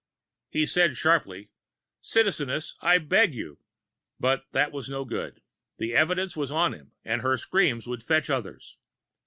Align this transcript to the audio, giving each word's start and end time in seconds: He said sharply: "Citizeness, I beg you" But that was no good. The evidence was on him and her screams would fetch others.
He 0.49 0.65
said 0.65 0.97
sharply: 0.97 1.51
"Citizeness, 2.01 2.73
I 2.81 2.97
beg 2.97 3.35
you" 3.35 3.59
But 4.19 4.47
that 4.51 4.71
was 4.71 4.89
no 4.89 5.05
good. 5.05 5.43
The 5.77 5.93
evidence 5.95 6.35
was 6.35 6.49
on 6.49 6.73
him 6.73 6.93
and 7.05 7.21
her 7.21 7.37
screams 7.37 7.85
would 7.85 8.01
fetch 8.01 8.27
others. 8.27 8.77